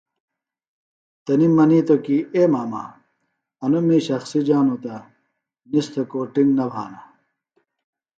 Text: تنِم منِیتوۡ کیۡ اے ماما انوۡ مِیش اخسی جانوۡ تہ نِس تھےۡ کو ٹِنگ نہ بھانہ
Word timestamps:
تنِم 1.25 1.51
منِیتوۡ 1.57 1.99
کیۡ 2.05 2.21
اے 2.33 2.41
ماما 2.53 2.83
انوۡ 3.63 3.83
مِیش 3.87 4.07
اخسی 4.17 4.39
جانوۡ 4.47 4.79
تہ 4.83 4.95
نِس 5.71 5.87
تھےۡ 5.93 6.07
کو 6.11 6.19
ٹِنگ 6.33 6.51
نہ 6.57 6.65
بھانہ 6.71 7.01